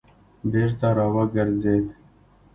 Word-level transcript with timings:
بېرته 0.51 0.87
را 0.97 1.05
وګرځېد. 1.15 1.85